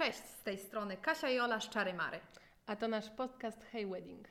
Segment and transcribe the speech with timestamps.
[0.00, 2.20] Cześć, z tej strony Kasia i Ola z Czary Mary.
[2.66, 4.28] A to nasz podcast Hey Wedding.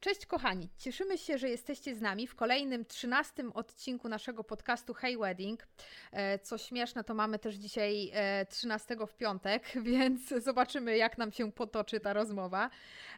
[0.00, 5.18] Cześć kochani, cieszymy się, że jesteście z nami w kolejnym, trzynastym odcinku naszego podcastu Hey
[5.18, 5.66] Wedding.
[6.12, 11.32] E, Co śmieszne, to mamy też dzisiaj e, 13 w piątek, więc zobaczymy jak nam
[11.32, 12.70] się potoczy ta rozmowa.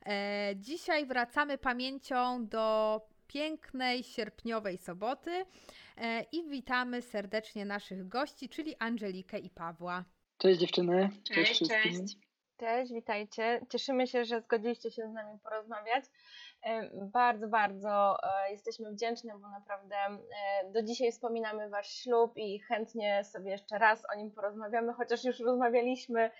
[0.07, 5.45] E, Dzisiaj wracamy pamięcią do pięknej sierpniowej soboty
[5.97, 10.05] e, i witamy serdecznie naszych gości, czyli Angelikę i Pawła.
[10.39, 11.11] Cześć dziewczyny.
[11.25, 11.83] Cześć, wszystkim.
[11.83, 12.17] cześć.
[12.57, 13.61] Cześć, witajcie.
[13.71, 16.05] Cieszymy się, że zgodziliście się z nami porozmawiać.
[16.63, 19.97] E, Bardzo, bardzo e, jesteśmy wdzięczne, bo naprawdę
[20.73, 25.41] do dzisiaj wspominamy Wasz ślub i chętnie sobie jeszcze raz o nim porozmawiamy, chociaż już
[25.41, 26.31] rozmawialiśmy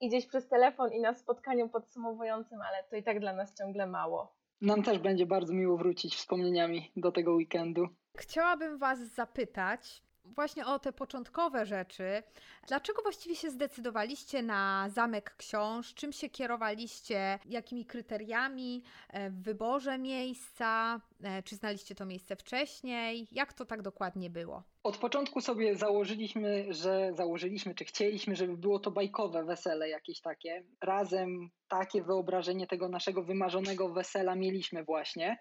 [0.00, 3.86] i gdzieś przez telefon i na spotkaniu podsumowującym, ale to i tak dla nas ciągle
[3.86, 4.41] mało.
[4.62, 7.88] Nam też będzie bardzo miło wrócić wspomnieniami do tego weekendu.
[8.16, 12.22] Chciałabym Was zapytać właśnie o te początkowe rzeczy.
[12.68, 15.94] Dlaczego właściwie się zdecydowaliście na zamek książ?
[15.94, 17.38] Czym się kierowaliście?
[17.44, 21.00] Jakimi kryteriami e, w wyborze miejsca?
[21.24, 23.28] E, Czy znaliście to miejsce wcześniej?
[23.32, 24.62] Jak to tak dokładnie było?
[24.82, 30.64] Od początku sobie założyliśmy, że założyliśmy, czy chcieliśmy, żeby było to bajkowe wesele jakieś takie.
[30.80, 35.38] Razem takie wyobrażenie tego naszego wymarzonego wesela mieliśmy właśnie.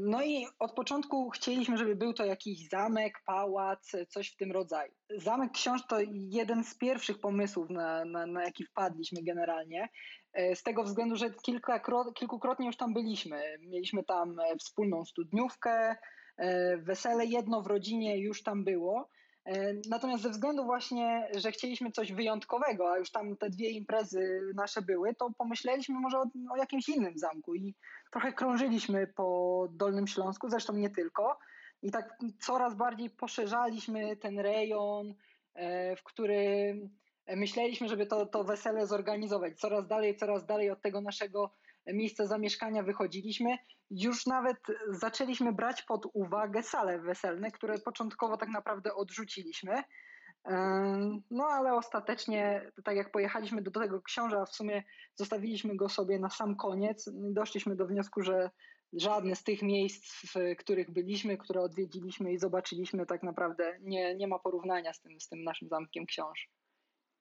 [0.00, 4.92] No i od początku chcieliśmy, żeby był to jakiś zamek, pałac, coś w tym rodzaju.
[5.16, 9.88] Zamek książ to jeden z pierwszych pomysłów, na, na, na jaki wpadliśmy generalnie.
[10.32, 13.42] E, Z tego względu, że kilkakro- kilkukrotnie już tam byliśmy.
[13.60, 15.96] Mieliśmy tam e, wspólną studniówkę,
[16.36, 19.08] e, wesele jedno w rodzinie już tam było.
[19.48, 24.40] E, Natomiast ze względu właśnie, że chcieliśmy coś wyjątkowego, a już tam te dwie imprezy
[24.54, 27.74] nasze były, to pomyśleliśmy może o, o jakimś innym zamku i
[28.10, 31.38] trochę krążyliśmy po Dolnym Śląsku, zresztą nie tylko.
[31.82, 35.14] I tak coraz bardziej poszerzaliśmy ten rejon,
[35.54, 36.90] e, w którym
[37.36, 39.58] myśleliśmy, żeby to, to wesele zorganizować.
[39.58, 41.50] Coraz dalej, coraz dalej od tego naszego
[41.92, 43.56] miejsca zamieszkania wychodziliśmy.
[43.90, 44.56] Już nawet
[44.90, 49.82] zaczęliśmy brać pod uwagę sale weselne, które początkowo tak naprawdę odrzuciliśmy.
[50.44, 54.82] Em, No ale ostatecznie, tak jak pojechaliśmy do tego książa, w sumie
[55.14, 57.10] zostawiliśmy go sobie na sam koniec.
[57.14, 58.50] Doszliśmy do wniosku, że
[58.92, 64.28] żadne z tych miejsc, w których byliśmy, które odwiedziliśmy i zobaczyliśmy, tak naprawdę nie, nie
[64.28, 66.48] ma porównania z tym, z tym naszym zamkiem książ.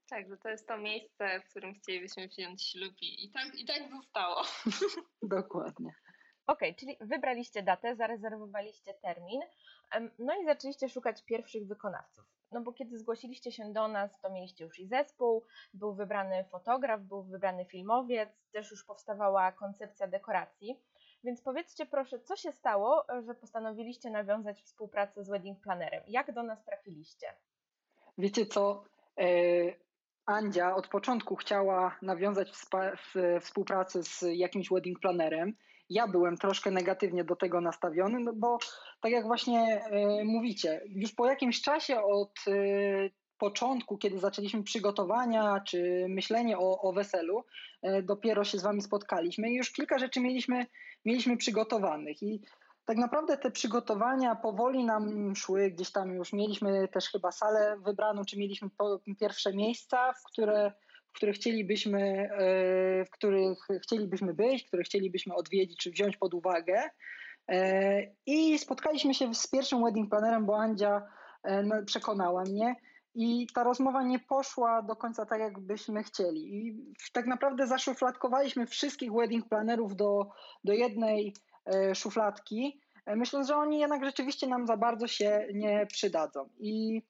[0.10, 3.90] Tak, że to jest to miejsce, w którym chcielibyśmy wziąć ślub i, tak, i tak
[3.92, 4.44] zostało.
[5.22, 5.92] Dokładnie.
[6.48, 9.42] Okej, czyli wybraliście datę, zarezerwowaliście termin,
[10.20, 12.26] no i zaczęliście szukać pierwszych wykonawców.
[12.52, 17.02] No bo kiedy zgłosiliście się do nas, to mieliście już i zespół, był wybrany fotograf,
[17.02, 20.80] był wybrany filmowiec, też już powstawała koncepcja dekoracji.
[21.24, 26.04] Więc powiedzcie proszę, co się stało, że postanowiliście nawiązać współpracę z wedding planerem?
[26.08, 27.28] Jak do nas trafiliście?
[28.18, 28.84] Wiecie co?
[29.18, 29.26] E,
[30.28, 32.52] Andzia od początku chciała nawiązać
[33.42, 35.54] współpracę z jakimś wedding planerem.
[35.90, 38.58] Ja byłem troszkę negatywnie do tego nastawiony, no bo
[39.02, 42.52] tak jak właśnie e, mówicie, już po jakimś czasie od e,
[43.38, 47.44] początku, kiedy zaczęliśmy przygotowania czy myślenie o, o weselu,
[47.82, 50.66] e, dopiero się z wami spotkaliśmy i już kilka rzeczy mieliśmy,
[51.06, 52.24] mieliśmy przygotowanych.
[52.24, 52.42] I
[52.88, 58.26] tak naprawdę te przygotowania powoli nam szły, gdzieś tam już mieliśmy też chyba salę wybraną,
[58.26, 58.70] czy mieliśmy
[59.20, 60.72] pierwsze miejsca, w które,
[61.10, 66.90] w które chcielibyśmy, e, w których chcielibyśmy być, które chcielibyśmy odwiedzić, czy wziąć pod uwagę.
[67.50, 71.02] E, I spotkaliśmy się z pierwszym wedding planerem, bo Andzia
[71.44, 72.76] e, no, przekonała mnie.
[73.16, 76.68] I ta rozmowa nie poszła do końca tak, jakbyśmy chcieli.
[76.68, 76.78] I
[77.14, 80.30] tak naprawdę zaszufladkowaliśmy wszystkich wedding planerów do,
[80.64, 81.34] do jednej
[81.96, 86.50] szufladki, e, myśląc, że oni jednak rzeczywiście nam za bardzo się nie przydadzą.
[86.60, 87.02] I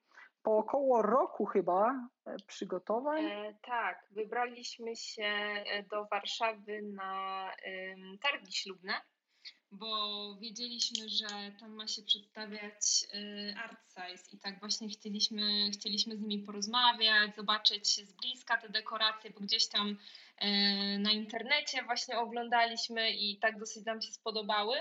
[0.43, 7.51] po około roku chyba e, przygotowań, E, tak, wybraliśmy się e, do Warszawy na
[8.21, 8.93] targi ślubne,
[9.71, 11.27] bo wiedzieliśmy, że
[11.59, 17.35] tam ma się przedstawiać e, Art Size i tak właśnie chcieliśmy, chcieliśmy z nimi porozmawiać,
[17.35, 19.95] zobaczyć z bliska te dekoracje, bo gdzieś tam e,
[20.99, 24.77] na internecie właśnie oglądaliśmy i tak dosyć nam się spodobały.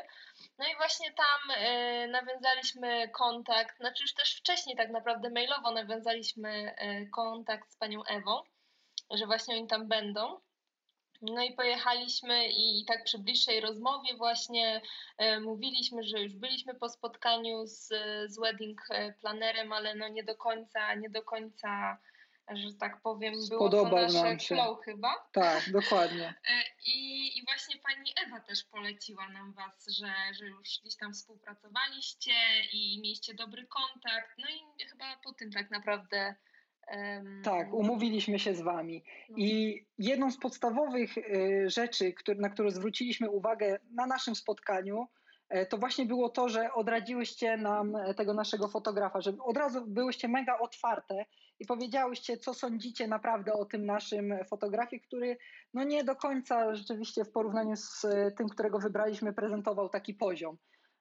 [0.59, 6.75] No i właśnie tam e, nawiązaliśmy kontakt, znaczy już też wcześniej tak naprawdę mailowo nawiązaliśmy
[6.77, 8.43] e, kontakt z panią Ewą,
[9.11, 10.41] że właśnie oni tam będą.
[11.23, 14.81] No i pojechaliśmy i, tak przy bliższej rozmowie właśnie
[15.19, 17.89] e, mówiliśmy, że już byliśmy po spotkaniu z,
[18.27, 21.99] z wedding e, planerem, ale no nie do końca, nie do końca
[22.55, 25.29] że tak powiem, było to nasze flow chyba.
[25.33, 26.35] Tak, dokładnie.
[26.51, 31.13] E, I, I właśnie pani Ewa też poleciła nam was, że, że już gdzieś tam
[31.13, 32.33] współpracowaliście
[32.73, 34.31] i mieliście dobry kontakt.
[34.39, 36.35] No i chyba po tym tak naprawdę.
[37.45, 39.05] Tak, umówiliśmy się z Wami.
[39.29, 39.37] no.
[39.39, 45.09] I jedną z podstawowych y, rzeczy, na którą zwróciliśmy uwagę na naszym spotkaniu,
[45.49, 49.87] e, to właśnie było to, że odradziłyście nam e, tego naszego fotografa, że od razu
[49.87, 51.25] byłyście mega otwarte
[51.59, 55.39] i powiedziałyście, co sądzicie naprawdę o tym naszym fotografie, który
[55.75, 60.59] no nie do końca rzeczywiście w porównaniu z e, tym, którego wybraliśmy, prezentował taki poziom.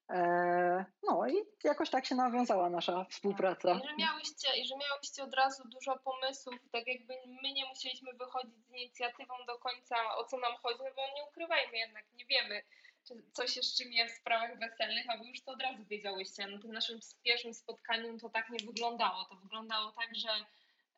[0.09, 3.71] E, No i jakoś tak się nawiązała nasza współpraca.
[3.71, 7.13] I że, miałyście, I że miałyście od razu dużo pomysłów, tak jakby
[7.43, 11.23] my nie musieliśmy wychodzić z inicjatywą do końca, o co nam chodzi, no bo nie
[11.29, 12.61] ukrywajmy jednak, nie wiemy,
[13.07, 16.47] czy co się szczymie w sprawach weselnych, a wy już to od razu wiedziałyście.
[16.47, 19.25] Na tym naszym pierwszym spotkaniu to tak nie wyglądało.
[19.25, 20.29] To wyglądało tak, że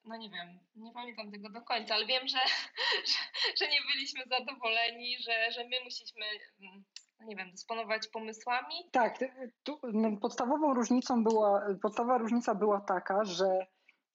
[0.07, 2.37] no nie wiem, nie pamiętam tego do końca, ale wiem, że,
[3.11, 3.17] że,
[3.59, 6.25] że nie byliśmy zadowoleni, że, że my musieliśmy,
[6.61, 6.83] mm,
[7.19, 8.75] no nie wiem, dysponować pomysłami.
[8.91, 9.19] Tak,
[9.63, 13.67] tu, no, podstawową różnicą była, podstawowa różnica była taka, że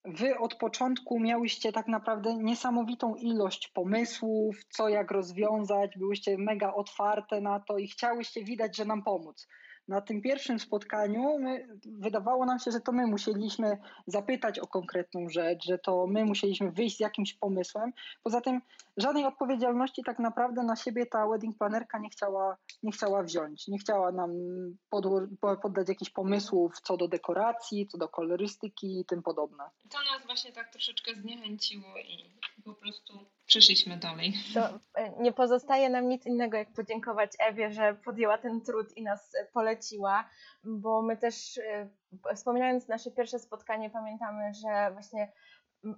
[0.04, 7.40] wy od początku miałyście tak naprawdę niesamowitą ilość pomysłów, co jak rozwiązać, byłyście mega otwarte
[7.40, 9.48] na to i chciałyście widać, że nam pomóc.
[9.88, 15.28] Na tym pierwszym spotkaniu my, wydawało nam się, że to my musieliśmy zapytać o konkretną
[15.28, 17.92] rzecz, że to my musieliśmy wyjść z jakimś pomysłem.
[18.22, 18.60] Poza tym
[18.96, 23.68] żadnej odpowiedzialności tak naprawdę na siebie ta wedding planerka nie chciała, nie chciała wziąć.
[23.68, 24.30] Nie chciała nam
[24.90, 29.64] podło- po- poddać jakichś pomysłów co do dekoracji, co do kolorystyki i tym podobne.
[29.90, 32.30] To nas właśnie tak troszeczkę zniechęciło i
[32.64, 33.12] po prostu
[33.52, 34.32] przeszliśmy dalej.
[34.54, 39.02] To e, nie pozostaje nam nic innego, jak podziękować Ewie, że podjęła ten trud i
[39.02, 40.28] nas e, poleciła,
[40.64, 41.88] bo my też, e,
[42.34, 45.32] wspominając nasze pierwsze spotkanie, pamiętamy, że właśnie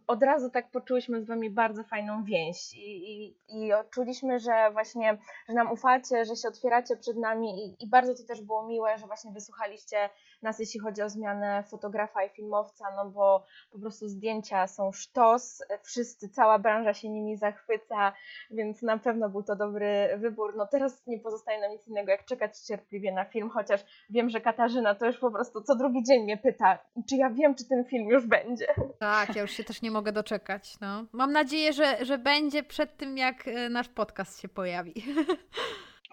[0.07, 5.19] od razu tak poczułyśmy z Wami bardzo fajną więź i, i, i czuliśmy, że właśnie,
[5.49, 8.99] że nam ufacie, że się otwieracie przed nami i, i bardzo to też było miłe,
[8.99, 10.11] że właśnie wysłuchaliście
[10.43, 15.63] nas, jeśli chodzi o zmianę fotografa i filmowca, no bo po prostu zdjęcia są sztos,
[15.83, 18.13] wszyscy, cała branża się nimi zachwyca,
[18.51, 20.57] więc na pewno był to dobry wybór.
[20.57, 24.41] No teraz nie pozostaje nam nic innego, jak czekać cierpliwie na film, chociaż wiem, że
[24.41, 26.79] Katarzyna to już po prostu co drugi dzień mnie pyta,
[27.09, 28.67] czy ja wiem, czy ten film już będzie.
[28.99, 30.81] Tak, ja już się też nie mogę doczekać.
[30.81, 31.05] No.
[31.13, 34.95] Mam nadzieję, że, że będzie przed tym, jak e, nasz podcast się pojawi.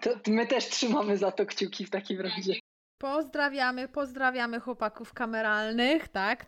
[0.02, 2.54] To my też trzymamy za to kciuki w takim razie.
[3.02, 6.46] Pozdrawiamy, pozdrawiamy chłopaków kameralnych, tak?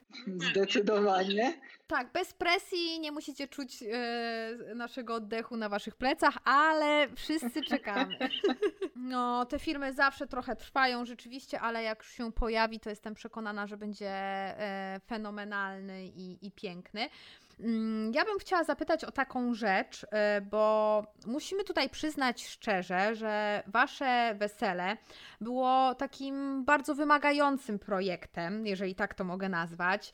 [0.50, 1.60] Zdecydowanie.
[1.86, 8.18] Tak, bez presji, nie musicie czuć e, naszego oddechu na waszych plecach, ale wszyscy czekamy.
[8.96, 13.66] No, te filmy zawsze trochę trwają rzeczywiście, ale jak już się pojawi, to jestem przekonana,
[13.66, 17.08] że będzie e, fenomenalny i, i piękny.
[17.60, 23.62] Mm, Ja bym chciała zapytać o taką rzecz, e, bo musimy tutaj przyznać szczerze, że
[23.66, 24.96] wasze wesele
[25.40, 30.12] było takim bardzo wymagającym projektem, jeżeli tak to mogę nazwać.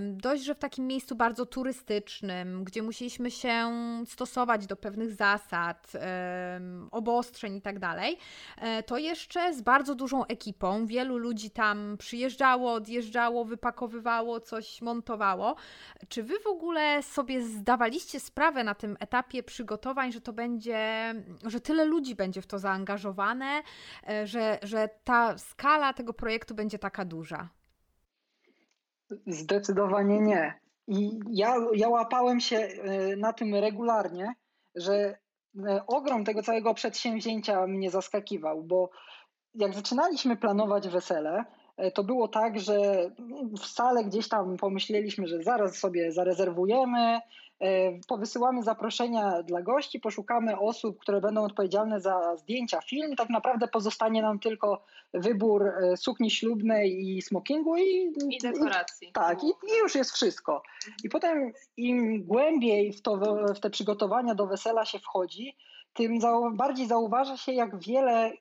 [0.00, 3.70] Dość, że w takim miejscu bardzo turystycznym, gdzie musieliśmy się
[4.06, 5.92] stosować do pewnych zasad,
[6.90, 8.18] obostrzeń i tak dalej,
[8.58, 10.86] e, to jeszcze z bardzo dużą ekipą.
[10.86, 15.56] Wielu ludzi tam przyjeżdżało, odjeżdżało, wypakowywało, coś montowało.
[16.08, 21.14] Czy wy w ogóle sobie zdawaliście sprawę na tym etapie przygotowań, że to będzie,
[21.46, 23.62] że tyle ludzi będzie w to zaangażowane,
[24.08, 27.48] e, że, że ta skala tego projektu będzie taka duża?
[29.26, 30.60] Zdecydowanie nie.
[30.86, 34.34] I ja, ja łapałem się e, na tym regularnie,
[34.74, 38.90] że e, ogrom tego całego przedsięwzięcia mnie zaskakiwał, bo
[39.54, 41.44] jak zaczynaliśmy planować wesele,
[41.94, 43.10] to było tak, że
[43.60, 47.20] w salę gdzieś tam pomyśleliśmy, że zaraz sobie zarezerwujemy,
[47.60, 53.16] e, powysyłamy zaproszenia dla gości, poszukamy osób, które będą odpowiedzialne za zdjęcia, film.
[53.16, 59.12] Tak naprawdę pozostanie nam tylko wybór e, sukni ślubnej i smokingu i, I dekoracji.
[59.12, 60.62] tak, i, i już jest wszystko.
[61.04, 63.16] I potem im głębiej w, to,
[63.54, 65.56] w te przygotowania do wesela się wchodzi,
[65.92, 66.18] tym
[66.52, 68.32] bardziej zauważa się, jak wiele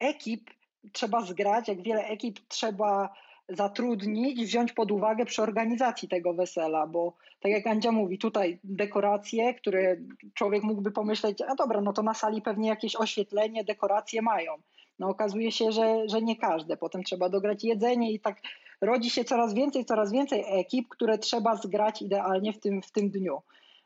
[0.00, 0.50] ekip
[0.92, 3.14] trzeba zgrać, jak wiele ekip trzeba
[3.48, 9.54] zatrudnić, wziąć pod uwagę przy organizacji tego wesela, bo tak jak Andzia mówi, tutaj dekoracje,
[9.54, 9.96] które
[10.34, 14.52] człowiek mógłby pomyśleć, a dobra, no to na sali pewnie jakieś oświetlenie, dekoracje mają.
[14.98, 16.76] No okazuje się, że, że nie każde.
[16.76, 18.40] Potem trzeba dograć jedzenie i tak
[18.80, 23.10] rodzi się coraz więcej, coraz więcej ekip, które trzeba zgrać idealnie w tym, w tym
[23.10, 23.42] dniu.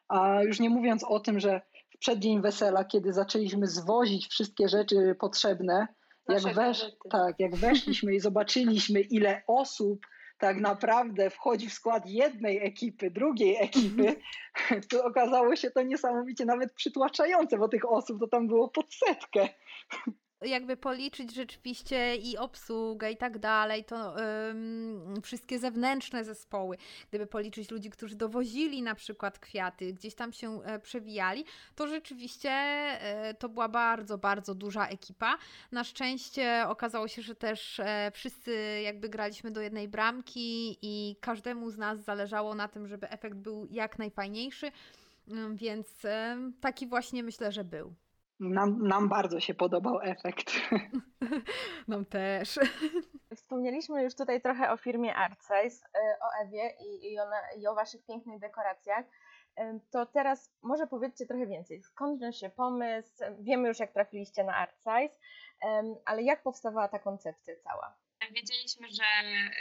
[0.09, 5.17] A już nie mówiąc o tym, że w przeddzień wesela, kiedy zaczęliśmy zwozić wszystkie rzeczy
[5.21, 5.87] potrzebne,
[6.29, 10.07] jak, wesz, tak, jak weszliśmy i zobaczyliśmy, ile osób
[10.39, 14.17] tak naprawdę wchodzi w skład jednej ekipy, drugiej ekipy,
[14.91, 19.49] to okazało się to niesamowicie nawet przytłaczające, bo tych osób to tam było pod setkę
[20.43, 24.17] jakby policzyć rzeczywiście i obsługę i tak dalej, to
[24.49, 26.77] ym, wszystkie zewnętrzne zespoły,
[27.09, 31.45] gdyby policzyć ludzi, którzy dowozili na przykład kwiaty, gdzieś tam się e, przewijali,
[31.75, 35.39] to rzeczywiście e, to była bardzo, bardzo duża ekipa.
[35.73, 41.71] Na szczęście okazało się, że też e, wszyscy jakby graliśmy do jednej bramki i każdemu
[41.71, 44.73] z nas zależało na tym, żeby efekt był jak najfajniejszy,
[45.55, 46.03] więc
[46.61, 47.95] taki właśnie myślę, że był.
[48.41, 50.53] Nam, nam bardzo się podobał efekt.
[51.89, 52.59] Nam też.
[53.35, 55.87] Wspomnieliśmy już tutaj trochę o firmie ArtSize,
[56.23, 57.25] o Ewie i, i, o,
[57.59, 59.05] i o Waszych pięknych dekoracjach.
[59.91, 61.83] To teraz może powiedzcie trochę więcej.
[61.83, 63.25] Skąd wziął się pomysł?
[63.41, 65.19] Wiemy już, jak trafiliście na ArtSize,
[66.05, 67.97] ale jak powstawała ta koncepcja cała?
[68.31, 69.05] Wiedzieliśmy, że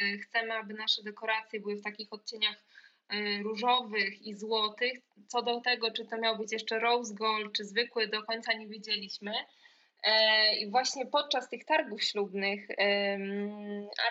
[0.06, 2.89] y, chcemy, aby nasze dekoracje były w takich odcieniach Y,
[3.44, 5.00] różowych i złotych.
[5.28, 8.68] Co do tego, czy to miał być jeszcze rose gold, czy zwykły, do końca nie
[8.68, 9.34] wiedzieliśmy.
[10.04, 12.68] E, I właśnie podczas tych targów ślubnych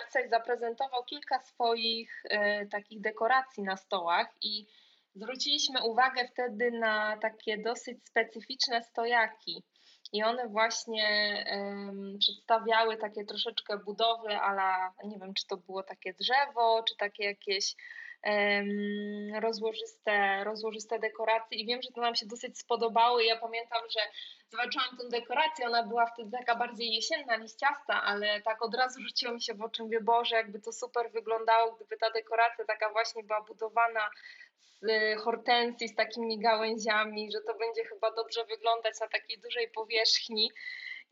[0.01, 4.67] Arcej zaprezentował kilka swoich e, takich dekoracji na stołach i
[5.15, 9.63] zwróciliśmy uwagę wtedy na takie dosyć specyficzne stojaki.
[10.13, 11.07] I one właśnie
[11.51, 17.25] um, przedstawiały takie troszeczkę budowy, ale nie wiem, czy to było takie drzewo, czy takie
[17.25, 17.75] jakieś
[19.41, 24.01] rozłożyste, rozłożyste dekoracje i wiem, że to nam się dosyć spodobało ja pamiętam, że
[24.51, 29.35] zobaczyłam tę dekorację, ona była wtedy taka bardziej jesienna, liściasta, ale tak od razu rzuciło
[29.35, 33.23] mi się w oczy, mówię, Boże, jakby to super wyglądało, gdyby ta dekoracja taka właśnie
[33.23, 34.11] była budowana
[34.83, 40.51] z hortensji, z takimi gałęziami, że to będzie chyba dobrze wyglądać na takiej dużej powierzchni.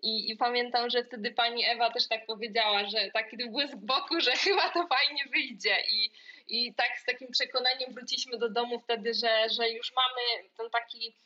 [0.02, 4.32] I, I, pamiętam, że wtedy pani Ewa też tak powiedziała, że taki błysk boku, że
[4.44, 5.76] chyba to fajnie wyjdzie.
[5.90, 6.10] I,
[6.48, 11.16] i tak z takim przekonaniem wróciliśmy do domu wtedy, że, że już mamy ten taki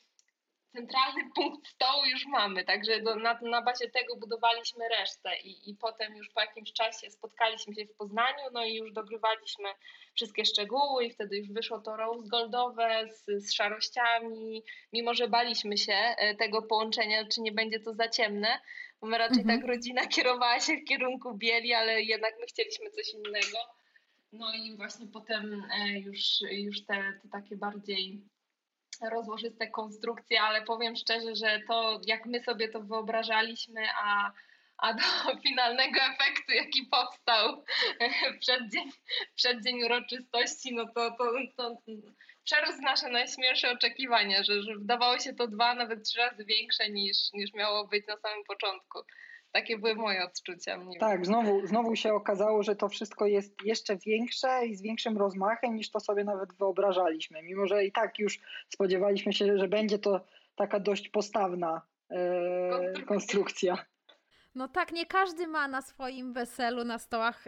[0.73, 5.77] centralny punkt stołu już mamy, także do, na, na bazie tego budowaliśmy resztę i, i
[5.77, 9.69] potem już po jakimś czasie spotkaliśmy się w Poznaniu, no i już dogrywaliśmy
[10.15, 14.63] wszystkie szczegóły i wtedy już wyszło to rose goldowe z, z szarościami,
[14.93, 18.61] mimo że baliśmy się e, tego połączenia, czy nie będzie to za ciemne,
[19.01, 19.61] bo my raczej mhm.
[19.61, 23.59] tak rodzina kierowała się w kierunku bieli, ale jednak my chcieliśmy coś innego.
[24.33, 26.19] No i właśnie potem e, już,
[26.51, 28.23] już te, te takie bardziej
[29.11, 34.33] rozłożyste konstrukcje, ale powiem szczerze, że to jak my sobie to wyobrażaliśmy, a,
[34.79, 35.03] a do
[35.49, 37.65] finalnego efektu, jaki powstał
[38.41, 38.91] przed dzień,
[39.35, 41.77] przed dzień uroczystości, no to, to, to
[42.45, 47.33] przerósł nasze najśmielsze oczekiwania, że, że wydawało się to dwa, nawet trzy razy większe niż,
[47.33, 48.99] niż miało być na samym początku.
[49.53, 50.79] Takie były moje odczucia.
[51.01, 55.75] Tak, znowu, znowu się okazało, że to wszystko jest jeszcze większe i z większym rozmachem
[55.75, 57.43] niż to sobie nawet wyobrażaliśmy.
[57.43, 60.21] Mimo, że i tak już spodziewaliśmy się, że będzie to
[60.55, 63.85] taka dość postawna e, konstrukcja.
[64.55, 67.45] No tak, nie każdy ma na swoim weselu na stołach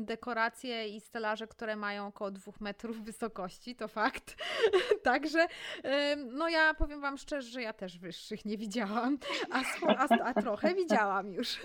[0.00, 4.36] dekoracje i stelaże, które mają około dwóch metrów wysokości, to fakt.
[5.04, 5.46] Także,
[6.16, 9.18] no ja powiem Wam szczerze, że ja też wyższych nie widziałam,
[9.52, 9.62] a,
[9.96, 11.60] a, a trochę widziałam już.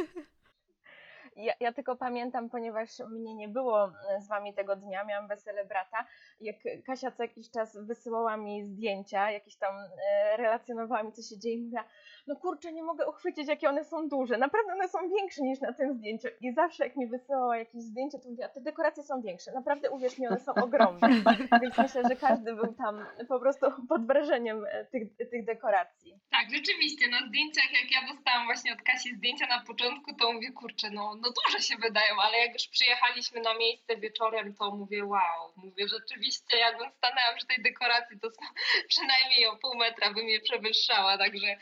[1.36, 5.66] Ja, ja, tylko pamiętam, ponieważ mnie nie było e, z wami tego dnia, miałam wesele
[5.66, 6.06] brata,
[6.40, 11.40] jak Kasia co jakiś czas wysyłała mi zdjęcia, jakieś tam e, relacjonowała mi, co się
[11.40, 11.84] dzieje mówiła,
[12.28, 15.74] no kurczę, nie mogę uchwycić, jakie one są duże, naprawdę one są większe niż na
[15.74, 16.28] tym zdjęciu.
[16.42, 20.18] I zawsze jak mi wysyłała jakieś zdjęcie, to mówiła, te dekoracje są większe, naprawdę uwierz
[20.18, 21.10] mi, one są ogromne.
[21.62, 26.20] Więc myślę, że każdy był tam po prostu pod wrażeniem e, tych, tych dekoracji.
[26.32, 30.52] Tak, rzeczywiście, na zdjęciach, jak ja dostałam właśnie od Kasi zdjęcia na początku, to mówię,
[30.52, 35.06] kurczę, no, no duże się wydają, ale jak już przyjechaliśmy na miejsce wieczorem, to mówię,
[35.06, 38.28] wow, mówię, rzeczywiście, jakbym stanęła przy tej dekoracji, to
[38.94, 41.58] przynajmniej o pół metra bym je przewyższała, także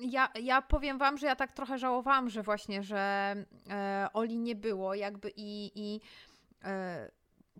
[0.00, 3.34] ja, ja powiem wam, że ja tak trochę żałowałam, że właśnie, że
[3.70, 6.00] e, Oli nie było, jakby i, i
[6.64, 7.10] e,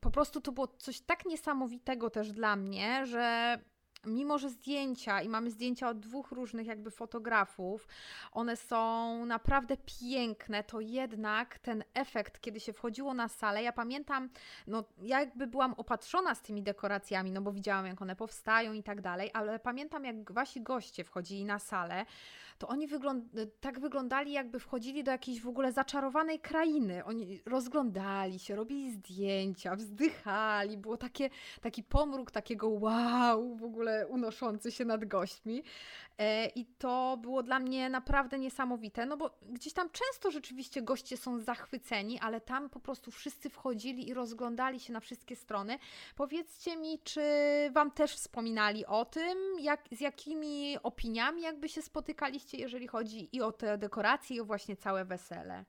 [0.01, 3.59] po prostu to było coś tak niesamowitego też dla mnie, że
[4.05, 7.89] mimo że zdjęcia i mamy zdjęcia od dwóch różnych jakby fotografów,
[8.33, 14.29] one są naprawdę piękne, to jednak ten efekt, kiedy się wchodziło na salę, ja pamiętam,
[14.67, 18.83] no ja jakby byłam opatrzona z tymi dekoracjami, no bo widziałam jak one powstają i
[18.83, 22.07] tak dalej, ale pamiętam jak wasi goście wchodzili na salę,
[22.61, 23.25] to oni wygląd
[23.61, 27.05] tak wyglądali, jakby wchodzili do jakiejś w ogóle zaczarowanej krainy.
[27.05, 30.79] Oni rozglądali się, robili zdjęcia, wzdychali.
[30.79, 35.63] Było takie, taki pomruk takiego wow, w ogóle unoszący się nad gośćmi.
[36.19, 41.17] E, I to było dla mnie naprawdę niesamowite, no bo gdzieś tam często rzeczywiście goście
[41.17, 45.79] są zachwyceni, ale tam po prostu wszyscy wchodzili i rozglądali się na wszystkie strony.
[46.17, 47.23] Powiedzcie mi, czy
[47.73, 53.43] Wam też wspominali o tym, jak, z jakimi opiniami jakby się spotykaliście, jeżeli chodzi i
[53.43, 55.65] o te dekoracje, i o właśnie całe wesele?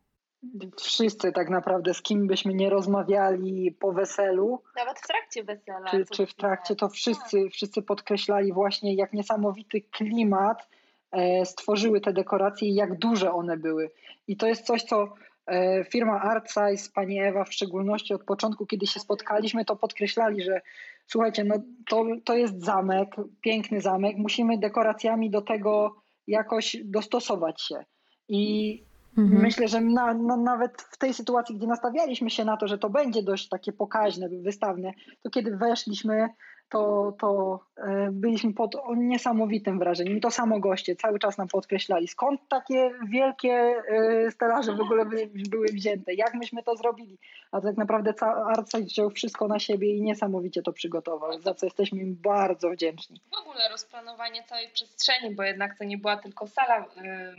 [0.79, 4.61] Wszyscy tak naprawdę, z kim byśmy nie rozmawiali po weselu.
[4.75, 5.91] Nawet w trakcie wesela.
[5.91, 7.51] Czy, czy w trakcie, to wszyscy, tak.
[7.51, 10.67] wszyscy podkreślali właśnie, jak niesamowity klimat
[11.11, 13.91] e, stworzyły te dekoracje i jak duże one były.
[14.27, 15.13] I to jest coś, co
[15.47, 20.61] e, firma Artsize, pani Ewa w szczególności od początku, kiedy się spotkaliśmy, to podkreślali, że
[21.07, 21.55] słuchajcie, no
[21.89, 27.85] to, to jest zamek, piękny zamek, musimy dekoracjami do tego jakoś dostosować się.
[28.29, 28.83] I
[29.17, 29.41] Mhm.
[29.41, 32.89] Myślę, że na, na, nawet w tej sytuacji, gdzie nastawialiśmy się na to, że to
[32.89, 34.91] będzie dość takie pokaźne, wystawne,
[35.23, 36.29] to kiedy weszliśmy
[36.71, 40.21] to, to e, byliśmy pod niesamowitym wrażeniem.
[40.21, 45.05] To samo goście cały czas nam podkreślali, skąd takie wielkie e, stelaże w ogóle
[45.49, 47.17] były wzięte, jak myśmy to zrobili.
[47.51, 48.13] A tak naprawdę
[48.47, 53.21] Artside wziął wszystko na siebie i niesamowicie to przygotował, za co jesteśmy im bardzo wdzięczni.
[53.31, 56.85] W ogóle rozplanowanie całej przestrzeni, bo jednak to nie była tylko sala e,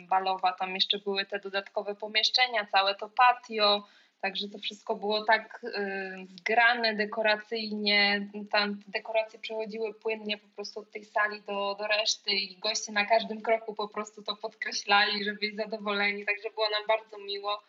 [0.08, 3.84] balowa, tam jeszcze były te dodatkowe pomieszczenia, całe to patio,
[4.22, 10.80] Także to wszystko było tak y, zgrane dekoracyjnie, tam te dekoracje przechodziły płynnie po prostu
[10.80, 15.24] od tej sali do, do reszty i goście na każdym kroku po prostu to podkreślali,
[15.24, 17.62] żeby być zadowoleni, także było nam bardzo miło.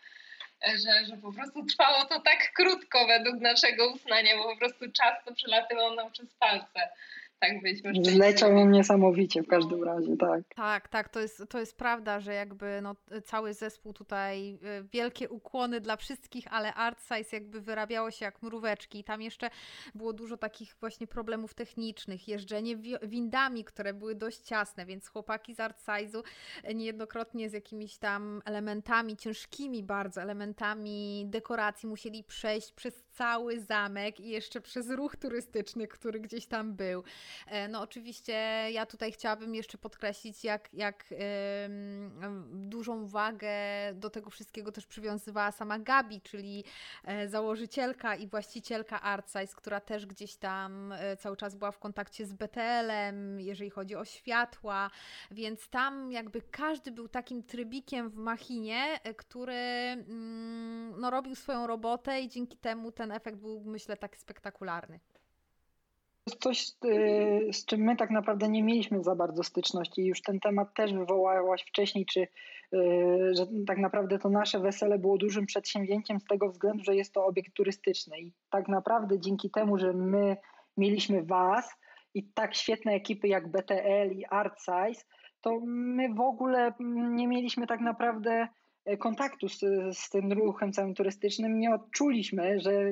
[0.68, 4.92] E, że, że po prostu trwało to tak krótko według naszego uznania, bo po prostu
[4.92, 6.90] czas to przelatywał nam przez palce
[7.48, 10.44] tak byliśmy Zleciał nim niesamowicie w każdym razie, tak.
[10.56, 12.96] Tak, tak, to jest, to jest prawda, że jakby no,
[13.26, 18.42] cały zespół tutaj, y, wielkie ukłony dla wszystkich, ale Art Size jakby wyrabiało się jak
[18.42, 19.04] mróweczki.
[19.04, 19.50] Tam jeszcze
[19.96, 25.60] było dużo takich właśnie problemów technicznych, jeżdżenie windami, które były dość ciasne, więc chłopaki z
[25.60, 26.24] Art Size'u
[26.76, 34.30] niejednokrotnie z jakimiś tam elementami, ciężkimi bardzo elementami dekoracji musieli przejść przez cały zamek i
[34.30, 37.04] jeszcze przez ruch turystyczny, który gdzieś tam był.
[37.48, 38.34] E, no oczywiście
[38.72, 41.14] ja tutaj chciałabym jeszcze podkreślić, jak, jak
[42.54, 43.54] dużą wagę
[43.94, 46.64] do tego wszystkiego też przywiązywała sama Gabi, czyli
[47.04, 52.26] e, założycielka i właścicielka Artsize, która też gdzieś tam e, cały czas była w kontakcie
[52.26, 54.90] z BTL-em, jeżeli chodzi o światła,
[55.32, 62.22] więc tam jakby każdy był takim trybikiem w machinie, który mm, no, robił swoją robotę
[62.22, 65.00] i dzięki temu ten efekt był myślę tak spektakularny
[66.40, 70.06] coś, y, z czym my tak naprawdę nie mieliśmy za bardzo styczności.
[70.06, 72.28] Już ten temat też wywołałaś wcześniej, czy y,
[73.36, 77.26] że tak naprawdę to nasze wesele było dużym przedsięwzięciem z tego względu, że jest to
[77.26, 78.20] obiekt turystyczny.
[78.20, 80.38] I tak naprawdę dzięki temu, że my
[80.78, 81.74] mieliśmy Was
[82.14, 85.06] i tak świetne ekipy jak BTL i ArtSize,
[85.42, 88.48] to my w ogóle nie mieliśmy tak naprawdę
[89.00, 89.60] kontaktu z,
[89.98, 92.92] z tym ruchem całym turystycznym nie odczuliśmy, że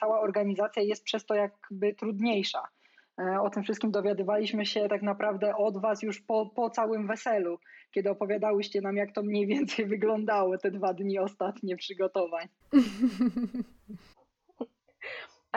[0.00, 2.62] cała organizacja jest przez to jakby trudniejsza.
[3.20, 7.58] E, o tym wszystkim dowiadywaliśmy się tak naprawdę od Was już po, po całym weselu,
[7.90, 12.48] kiedy opowiadałyście nam, jak to mniej więcej wyglądało te dwa dni ostatnie przygotowań.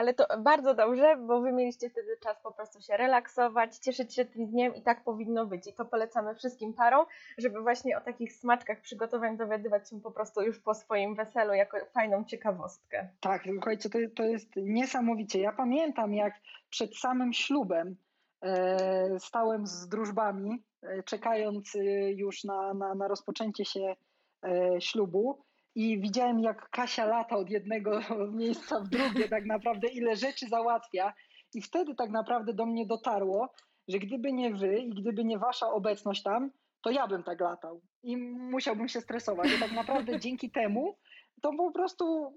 [0.00, 4.24] ale to bardzo dobrze, bo wy mieliście wtedy czas po prostu się relaksować, cieszyć się
[4.24, 5.66] tym dniem i tak powinno być.
[5.66, 7.06] I to polecamy wszystkim parom,
[7.38, 11.76] żeby właśnie o takich smaczkach przygotowań dowiadywać się po prostu już po swoim weselu jako
[11.94, 13.08] fajną ciekawostkę.
[13.20, 15.40] Tak, słuchajcie, to, to jest niesamowicie.
[15.40, 16.34] Ja pamiętam, jak
[16.70, 17.96] przed samym ślubem
[18.42, 21.80] e, stałem z drużbami, e, czekając e,
[22.12, 23.96] już na, na, na rozpoczęcie się
[24.44, 28.00] e, ślubu i widziałem, jak Kasia lata od jednego
[28.40, 31.12] miejsca w drugie, tak naprawdę, ile rzeczy załatwia.
[31.54, 33.52] I wtedy tak naprawdę do mnie dotarło,
[33.88, 36.50] że gdyby nie wy i gdyby nie wasza obecność tam,
[36.82, 39.52] to ja bym tak latał i musiałbym się stresować.
[39.56, 40.96] I tak naprawdę dzięki temu
[41.42, 42.34] to po prostu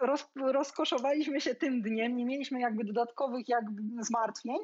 [0.00, 4.56] roz, rozkoszowaliśmy się tym dniem, nie mieliśmy jakby dodatkowych jakby zmartwień,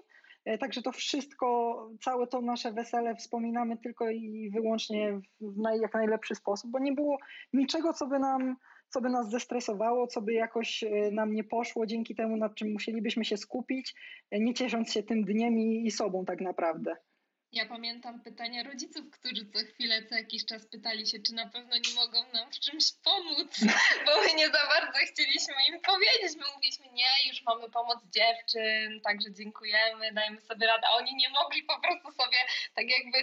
[0.61, 6.35] także to wszystko, całe to nasze wesele wspominamy tylko i wyłącznie w naj, jak najlepszy
[6.35, 7.19] sposób, bo nie było
[7.53, 8.57] niczego, co by nam
[8.95, 12.73] co by nas zestresowało, co by jakoś e, nam nie poszło dzięki temu, nad czym
[12.73, 13.95] musielibyśmy się skupić,
[14.31, 16.97] e, nie ciesząc się tym dniem i, i sobą tak naprawdę.
[17.55, 21.77] Ja pamiętam pytania rodziców, którzy co chwilę, co jakiś czas pytali się, czy na pewno
[21.77, 23.61] nie mogą nam w czymś pomóc,
[24.07, 26.37] bo my nie za bardzo chcieliśmy im powiedzieć.
[26.37, 30.87] My mówiliśmy, nie, już mamy pomoc dziewczyn, także dziękujemy, dajmy sobie radę.
[30.89, 32.39] A oni nie mogli po prostu sobie
[32.75, 33.19] tak jakby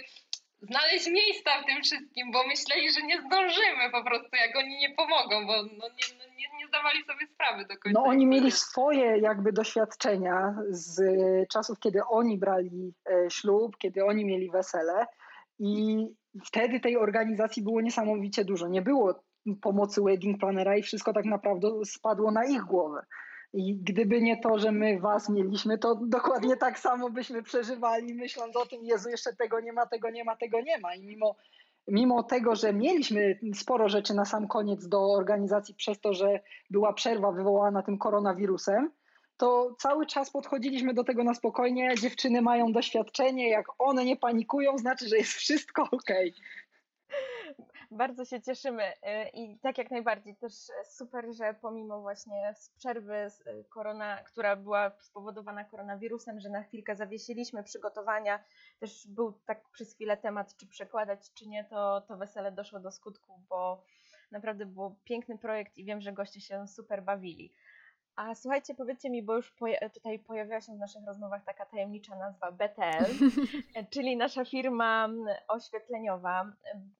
[0.62, 4.94] znaleźć miejsca w tym wszystkim, bo myśleli, że nie zdążymy po prostu, jak oni nie
[4.94, 8.00] pomogą, bo no nie, no nie, nie zdawali sobie sprawy do końca.
[8.00, 11.00] No oni mieli swoje jakby doświadczenia z
[11.48, 15.06] czasów, kiedy oni brali e, ślub, kiedy oni mieli wesele
[15.58, 16.06] i
[16.44, 18.68] wtedy tej organizacji było niesamowicie dużo.
[18.68, 19.22] Nie było
[19.62, 23.02] pomocy wedding planera i wszystko tak naprawdę spadło na ich głowę.
[23.52, 28.56] I gdyby nie to, że my was mieliśmy, to dokładnie tak samo byśmy przeżywali, myśląc
[28.56, 30.94] o tym, Jezu, jeszcze tego nie ma, tego nie ma, tego nie ma.
[30.94, 31.36] I mimo,
[31.88, 36.92] mimo tego, że mieliśmy sporo rzeczy na sam koniec do organizacji, przez to, że była
[36.92, 38.90] przerwa wywołana tym koronawirusem,
[39.36, 41.94] to cały czas podchodziliśmy do tego na spokojnie.
[42.00, 46.10] Dziewczyny mają doświadczenie, jak one nie panikują, znaczy, że jest wszystko ok.
[47.92, 50.52] Bardzo się cieszymy y, i tak jak najbardziej też
[50.90, 53.14] super, że pomimo właśnie przerwy,
[53.46, 58.44] y, korona, która była spowodowana koronawirusem, że na chwilkę zawiesiliśmy przygotowania,
[58.80, 62.90] też był tak przez chwilę temat, czy przekładać, czy nie, to, to wesele doszło do
[62.90, 63.84] skutku, bo
[64.30, 67.52] naprawdę był piękny projekt i wiem, że goście się super bawili.
[68.16, 72.16] A słuchajcie, powiedzcie mi, bo już poja tutaj pojawiła się w naszych rozmowach taka tajemnicza
[72.16, 73.30] nazwa BTL,
[73.92, 75.08] czyli nasza firma
[75.48, 76.52] oświetleniowa.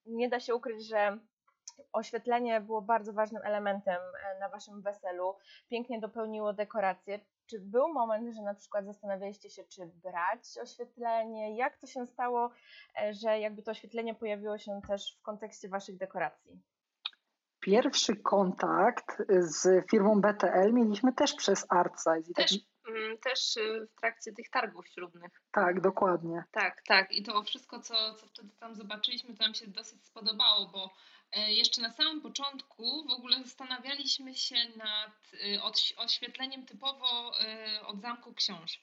[0.07, 1.19] Nie da się ukryć, że
[1.93, 5.35] oświetlenie było bardzo ważnym elementem e, na waszym weselu.
[5.71, 7.21] Pięknie dopełniło dekoracje.
[7.47, 11.57] Czy był moment, że na przykład zastanawialiście się, czy brać oświetlenie?
[11.57, 12.51] Jak to się stało,
[13.03, 16.63] e, że jakby to oświetlenie pojawiło się też w kontekście waszych dekoracji?
[17.63, 22.35] Pierwszy kontakt z firmą BTL mieliśmy też przez ArtSize.
[22.35, 23.21] Też, tak...
[23.23, 25.31] też y, w trakcie tych targów ślubnych.
[25.53, 26.45] Tak, dokładnie.
[26.53, 27.13] Tak, tak.
[27.13, 30.91] I to wszystko, co, co wtedy tam zobaczyliśmy, to nam się dosyć spodobało, bo
[31.33, 37.33] e, jeszcze na samym początku w ogóle zastanawialiśmy się nad y, oświetleniem typowo
[37.81, 38.81] y, od Zamku Książ.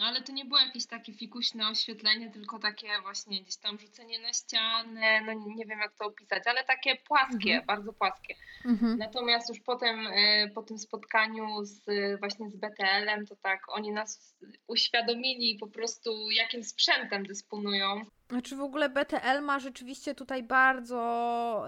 [0.00, 4.32] Ale to nie było jakieś takie fikuśne oświetlenie, tylko takie właśnie gdzieś tam rzucenie na
[4.32, 7.66] ścianę, no nie wiem jak to opisać, ale takie płaskie, mhm.
[7.66, 8.34] bardzo płaskie.
[8.64, 8.98] Mhm.
[8.98, 11.84] Natomiast już potem e, po tym spotkaniu z,
[12.20, 14.36] właśnie z BTL-em, to tak oni nas
[14.66, 18.04] uświadomili po prostu jakim sprzętem dysponują.
[18.30, 21.66] Znaczy w ogóle BTL ma rzeczywiście tutaj bardzo,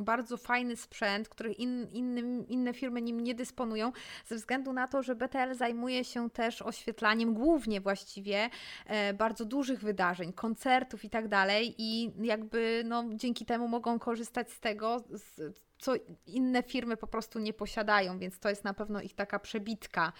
[0.00, 3.92] bardzo fajny sprzęt, który in, innym, inne firmy nim nie dysponują,
[4.26, 8.50] ze względu na to, że BTL zajmuje się też oświetlaniem głównie właściwie
[8.86, 14.52] e, bardzo dużych wydarzeń, koncertów i tak dalej i jakby no, dzięki temu mogą korzystać
[14.52, 15.92] z tego, z, co
[16.26, 20.12] inne firmy po prostu nie posiadają, więc to jest na pewno ich taka przebitka.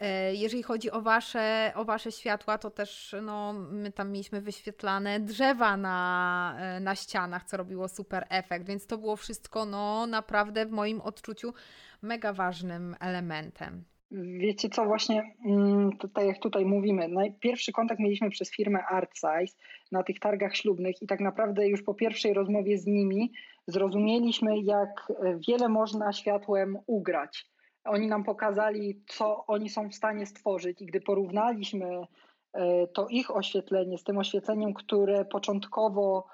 [0.00, 5.20] E, jeżeli chodzi o wasze, o wasze światła, to też no, my tam mieliśmy wyświetlane
[5.20, 10.66] drzewa na, e, na ścianach, co robiło super efekt, więc to było wszystko no, naprawdę
[10.66, 11.54] w moim odczuciu
[12.02, 13.84] mega ważnym elementem.
[14.12, 17.08] Wiecie co, właśnie mm, tutaj jak tutaj mówimy,
[17.40, 19.56] pierwszy kontakt mieliśmy przez firmę ArtSize
[19.92, 23.32] na tych targach ślubnych i tak naprawdę już po pierwszej rozmowie z nimi
[23.70, 25.12] zrozumieliśmy, jak
[25.48, 27.50] wiele można światłem ugrać.
[27.84, 32.06] Oni nam pokazali, co oni są w stanie stworzyć, i gdy porównaliśmy
[32.52, 36.26] e, to ich oświetlenie z tym oświetleniem, które początkowo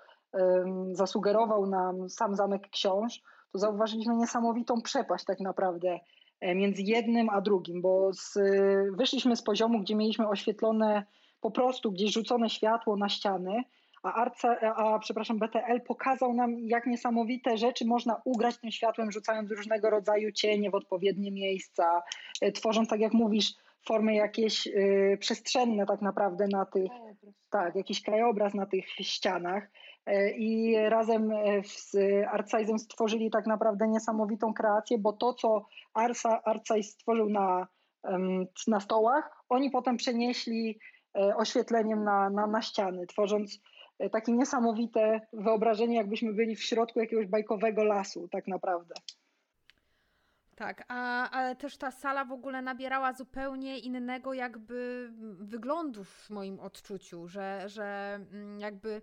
[0.93, 3.23] zasugerował nam sam Zamek Książ,
[3.53, 6.01] to zauważyliśmy niesamowitą przepaść tak naprawdę
[6.41, 8.39] e, między jednym a drugim, bo z,
[8.97, 11.05] wyszliśmy z poziomu, gdzie mieliśmy oświetlone
[11.41, 13.63] po prostu gdzieś rzucone światło na ściany,
[14.03, 19.51] a, Arca, a przepraszam, BTL pokazał nam, jak niesamowite rzeczy można ugrać tym światłem, rzucając
[19.51, 22.03] różnego rodzaju cienie w odpowiednie miejsca,
[22.41, 23.55] e, tworząc, tak jak mówisz,
[23.87, 26.91] formy jakieś y, przestrzenne tak naprawdę na tych,
[27.51, 29.71] tak, jakiś krajobraz na tych ścianach.
[30.37, 31.31] I razem
[31.65, 31.95] z
[32.33, 35.67] Artsize'em stworzyli tak naprawdę niesamowitą kreację, bo to, co
[36.45, 37.67] Artsize stworzył na,
[38.67, 40.79] na stołach, oni potem przenieśli
[41.15, 43.76] oświetleniem na, na, na ściany, tworząc E,
[44.13, 48.95] takie niesamowite wyobrażenie, jakbyśmy byli w środku jakiegoś bajkowego lasu, tak naprawdę.
[50.57, 56.61] Tak, a, ale też ta sala w ogóle nabierała zupełnie innego jakby wyglądu w moim
[56.61, 59.03] odczuciu, że, że mm, jakby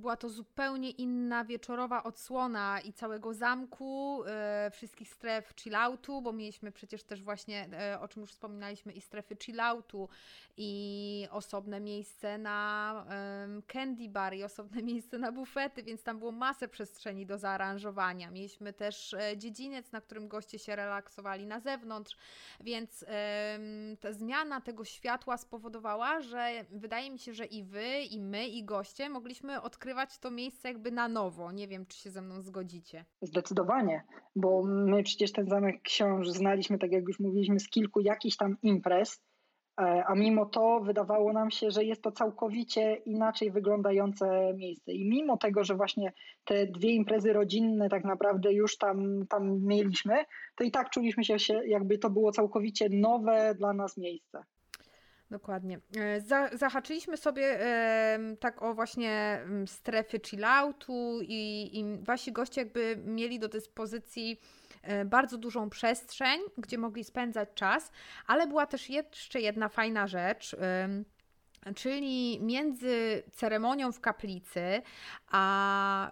[0.00, 6.72] była to zupełnie inna wieczorowa odsłona i całego zamku, e, wszystkich stref chilloutu, bo mieliśmy
[6.72, 10.08] przecież też właśnie, e, o czym już wspominaliśmy, i strefy chilloutu,
[10.56, 13.04] i osobne miejsce na
[13.66, 18.30] candy bar, i osobne miejsce na bufety, więc tam było masę przestrzeni do zaaranżowania.
[18.30, 22.16] Mieliśmy też e, dziedziniec, na którym goście się relaksowali na zewnątrz,
[22.60, 23.04] więc
[24.00, 28.64] ta zmiana tego światła spowodowała, że wydaje mi się, że i wy, i my, i
[28.64, 31.52] goście mogli mogliśmy odkrywać to miejsce jakby na nowo.
[31.52, 33.04] Nie wiem, czy się ze mną zgodzicie.
[33.22, 34.02] Zdecydowanie,
[34.36, 38.56] bo my przecież ten zamek książ znaliśmy, tak jak już mówiliśmy, z kilku jakichś tam
[38.62, 39.22] imprez,
[39.80, 44.92] E, a mimo to wydawało nam się, że jest to całkowicie inaczej wyglądające miejsce.
[44.92, 46.12] I mimo tego, że właśnie
[46.44, 50.24] te dwie imprezy rodzinne tak naprawdę już tam, tam mieliśmy,
[50.56, 54.44] to i tak czuliśmy się, jakby to było całkowicie nowe dla nas miejsce.
[55.30, 55.80] Dokładnie.
[55.96, 56.20] E,
[56.52, 57.58] zahaczyliśmy sobie
[58.40, 64.40] tak o właśnie strefy chilloutu i, i wasi goście jakby mieli do dyspozycji
[64.82, 67.92] E, bardzo dużą przestrzeń, gdzie mogli spędzać czas,
[68.26, 70.56] ale była też jeszcze jedna fajna rzecz
[71.76, 74.82] czyli między ceremonią w kaplicy,
[75.30, 76.10] a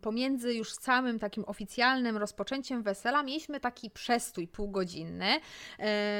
[0.00, 5.26] pomiędzy już samym takim oficjalnym rozpoczęciem wesela mieliśmy taki przestój półgodzinny.
[5.26, 5.40] E,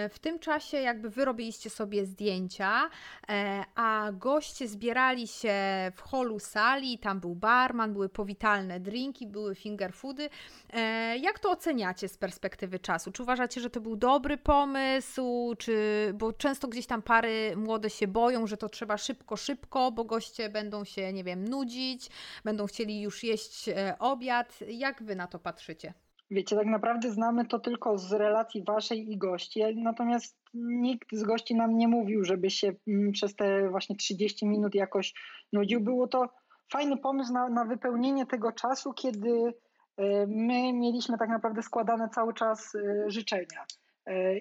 [0.09, 2.90] w tym czasie jakby wy robiliście sobie zdjęcia,
[3.28, 5.54] e, a goście zbierali się
[5.94, 10.31] w holu sali, tam był barman, były powitalne drinki, były finger foody.
[10.72, 13.12] E, jak to oceniacie z perspektywy czasu?
[13.12, 18.07] Czy uważacie, że to był dobry pomysł, czy, bo często gdzieś tam pary młode się
[18.07, 22.11] boją, że to trzeba szybko, szybko, bo goście będą się, nie wiem, nudzić,
[22.44, 24.59] będą chcieli już jeść e, obiad.
[24.68, 25.94] Jak wy na to patrzycie?
[26.31, 31.55] Wiecie, tak naprawdę znamy to tylko z relacji waszej i gości, natomiast nikt z gości
[31.55, 35.14] nam nie mówił, żeby się mm, przez te właśnie 30 minut jakoś
[35.53, 35.81] nudził.
[35.81, 36.29] Było to
[36.73, 39.55] fajny pomysł na, na wypełnienie tego czasu, kiedy
[39.97, 43.64] e, my mieliśmy tak naprawdę składane cały czas e, życzenia.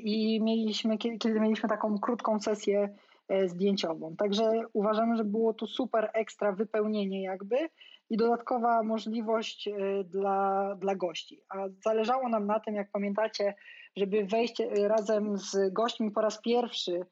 [0.04, 2.90] I mieliśmy, kiedy mieliśmy taką krótką sesję
[3.46, 4.16] zdjęciową.
[4.16, 7.58] Także uważamy, że było to super ekstra wypełnienie jakby
[8.10, 11.42] i dodatkowa możliwość e, dla, dla gości.
[11.50, 13.54] A zależało nam na tym, jak pamiętacie,
[13.96, 17.06] żeby wejść e, razem z gośćmi po raz pierwszy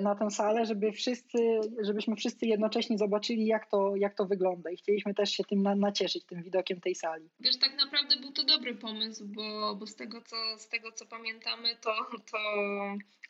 [0.00, 1.38] na tę salę, żeby wszyscy,
[1.80, 5.74] żebyśmy wszyscy jednocześnie zobaczyli, jak to, jak to wygląda i chcieliśmy też się tym na,
[5.74, 7.28] nacieszyć, tym widokiem tej sali.
[7.40, 11.06] Wiesz, tak naprawdę był to dobry pomysł, bo, bo z, tego, co, z tego, co
[11.06, 11.94] pamiętamy, to,
[12.32, 12.38] to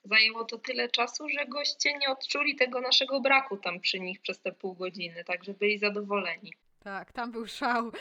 [0.07, 4.41] zajęło to tyle czasu, że goście nie odczuli tego naszego braku tam przy nich przez
[4.41, 6.53] te pół godziny, także byli zadowoleni.
[6.87, 7.85] Tak, tam był szał.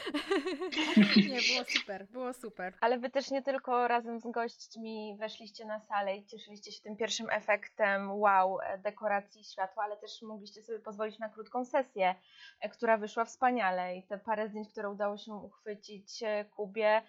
[1.17, 2.73] nie, było super, było super.
[2.81, 6.95] Ale wy też nie tylko razem z gośćmi weszliście na salę i cieszyliście się tym
[6.97, 12.15] pierwszym efektem wow, dekoracji światła, ale też mogliście sobie pozwolić na krótką sesję,
[12.59, 17.01] e, która wyszła wspaniale i te parę zdjęć, które udało się uchwycić e, Kubie,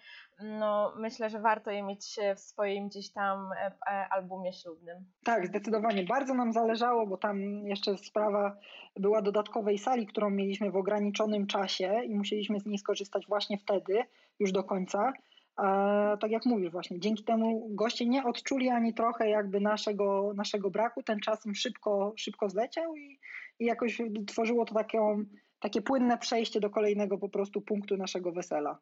[0.43, 4.97] no myślę, że warto je mieć w swoim gdzieś tam e, albumie ślubnym.
[5.23, 6.03] Tak, zdecydowanie.
[6.03, 8.57] Bardzo nam zależało, bo tam jeszcze sprawa
[8.95, 13.57] była dodatkowej sali, którą mieliśmy w ograniczonym czasie czasie i musieliśmy z niej skorzystać właśnie
[13.57, 14.03] wtedy,
[14.39, 15.13] już do końca.
[15.55, 20.69] A, tak jak mówisz właśnie, dzięki temu goście nie odczuli ani trochę jakby naszego, naszego
[20.69, 23.19] braku, ten czas im szybko, szybko zleciał i,
[23.59, 25.23] i jakoś tworzyło to taką,
[25.59, 28.79] takie płynne przejście do kolejnego po prostu punktu naszego wesela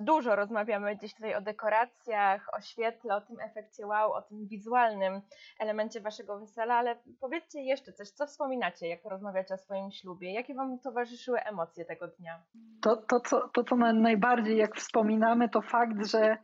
[0.00, 5.20] dużo rozmawiamy dziś tutaj o dekoracjach, o świetle, o tym efekcie wow, o tym wizualnym
[5.58, 10.32] elemencie waszego wesela, ale powiedzcie jeszcze coś, co wspominacie, jak rozmawiacie o swoim ślubie?
[10.32, 12.42] Jakie wam towarzyszyły emocje tego dnia?
[12.80, 16.36] To, to, co, to co najbardziej jak wspominamy, to fakt, że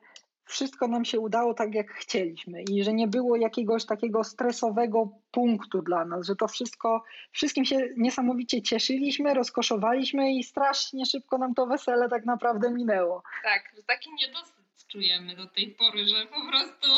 [0.46, 5.82] wszystko nam się udało tak, jak chcieliśmy i że nie było jakiegoś takiego stresowego punktu
[5.82, 11.66] dla nas, że to wszystko, wszystkim się niesamowicie cieszyliśmy, rozkoszowaliśmy i strasznie szybko nam to
[11.66, 13.22] wesele tak naprawdę minęło.
[13.42, 14.56] Tak, że taki niedosyt
[14.88, 16.88] czujemy do tej pory, że po prostu,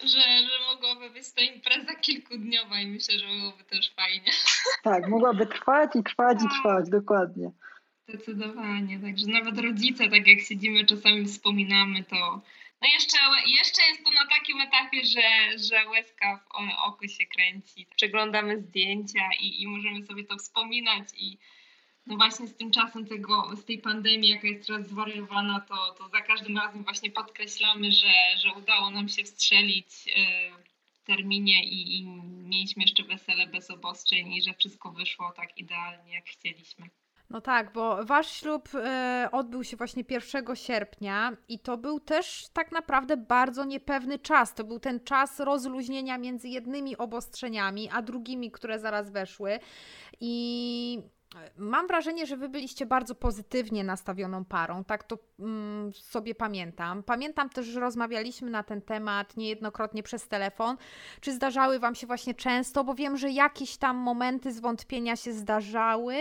[0.00, 4.30] że, że mogłaby być to impreza kilkudniowa i myślę, że byłoby też fajnie.
[4.82, 7.50] Tak, mogłaby trwać i trwać i trwać, dokładnie.
[8.08, 12.40] Zdecydowanie, także nawet rodzice, tak jak siedzimy czasami wspominamy, to
[12.82, 16.48] no jeszcze, jeszcze jest to na takim etapie, że, że łezka w
[16.84, 17.86] oku się kręci.
[17.96, 21.38] Przeglądamy zdjęcia i, i możemy sobie to wspominać i
[22.06, 26.08] no właśnie z tym czasem tego, z tej pandemii, jaka jest teraz zwariowana, to, to
[26.08, 29.88] za każdym razem właśnie podkreślamy, że, że udało nam się wstrzelić
[30.92, 32.04] w terminie i, i
[32.48, 36.90] mieliśmy jeszcze wesele bez obostrzeń i że wszystko wyszło tak idealnie, jak chcieliśmy.
[37.30, 42.48] No tak, bo wasz ślub e, odbył się właśnie 1 sierpnia i to był też
[42.52, 44.54] tak naprawdę bardzo niepewny czas.
[44.54, 49.58] To był ten czas rozluźnienia między jednymi obostrzeniami, a drugimi, które zaraz weszły.
[50.20, 51.02] I
[51.56, 57.02] Mam wrażenie, że wy byliście bardzo pozytywnie nastawioną parą, tak to mm, sobie pamiętam.
[57.02, 60.76] Pamiętam też, że rozmawialiśmy na ten temat niejednokrotnie przez telefon.
[61.20, 66.16] Czy zdarzały wam się właśnie często, bo wiem, że jakieś tam momenty zwątpienia się zdarzały.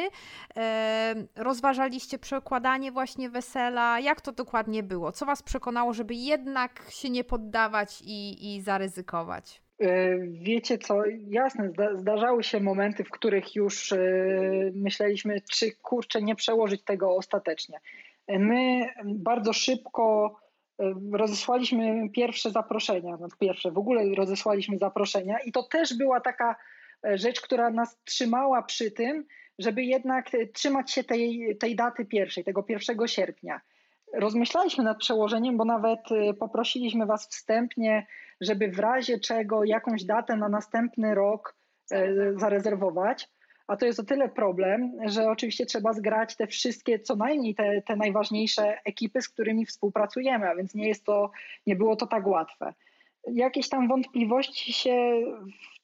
[0.58, 4.00] E, rozważaliście przekładanie właśnie wesela.
[4.00, 5.12] Jak to dokładnie było?
[5.12, 9.65] Co was przekonało, żeby jednak się nie poddawać i, i zaryzykować?
[9.80, 13.98] E, wiecie co, jasne, zdarzały się momenty, w których już e,
[14.74, 17.80] myśleliśmy, czy kurczę nie przełożyć tego ostatecznie.
[18.28, 20.36] E, my bardzo szybko
[21.12, 26.56] rozesłaliśmy pierwsze zaproszenia, no pierwsze, w ogóle rozesłaliśmy zaproszenia i to też była taka
[27.14, 29.26] rzecz, która nas trzymała przy tym,
[29.60, 33.62] żeby jednak trzymać się tej, tej daty pierwszej, tego 1 sierpnia.
[34.14, 36.00] Rozmyślaliśmy nad przełożeniem, bo nawet
[36.40, 38.08] poprosiliśmy Was wstępnie,
[38.42, 41.56] żeby w razie czego jakąś datę na następny rok
[42.36, 43.30] zarezerwować.
[43.68, 47.82] A to jest o tyle problem, że oczywiście trzeba zgrać te wszystkie, co najmniej te,
[47.82, 51.32] te najważniejsze ekipy, z którymi współpracujemy, a więc nie jest to,
[51.68, 52.74] nie było to tak łatwe.
[53.34, 55.22] Jakieś tam wątpliwości się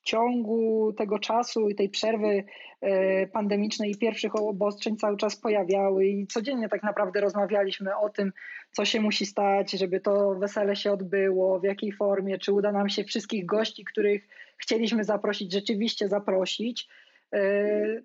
[0.01, 2.43] w ciągu tego czasu i tej przerwy
[2.81, 8.31] e, pandemicznej i pierwszych obostrzeń cały czas pojawiały i codziennie tak naprawdę rozmawialiśmy o tym,
[8.71, 12.89] co się musi stać, żeby to wesele się odbyło, w jakiej formie, czy uda nam
[12.89, 14.27] się wszystkich gości, których
[14.57, 16.87] chcieliśmy zaprosić, rzeczywiście zaprosić.
[17.33, 17.41] E,